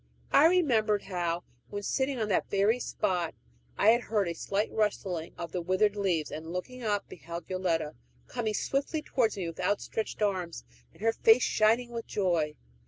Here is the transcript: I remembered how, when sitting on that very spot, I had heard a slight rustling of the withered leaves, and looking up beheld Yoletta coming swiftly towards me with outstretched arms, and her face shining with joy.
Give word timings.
I 0.31 0.47
remembered 0.47 1.03
how, 1.03 1.43
when 1.69 1.83
sitting 1.83 2.17
on 2.19 2.27
that 2.29 2.49
very 2.49 2.79
spot, 2.79 3.35
I 3.77 3.89
had 3.89 4.01
heard 4.05 4.27
a 4.27 4.33
slight 4.33 4.71
rustling 4.71 5.35
of 5.37 5.51
the 5.51 5.61
withered 5.61 5.95
leaves, 5.95 6.31
and 6.31 6.51
looking 6.51 6.81
up 6.81 7.07
beheld 7.07 7.47
Yoletta 7.47 7.93
coming 8.25 8.55
swiftly 8.55 9.03
towards 9.03 9.37
me 9.37 9.45
with 9.47 9.59
outstretched 9.59 10.23
arms, 10.23 10.65
and 10.91 11.03
her 11.03 11.13
face 11.13 11.43
shining 11.43 11.91
with 11.91 12.07
joy. 12.07 12.55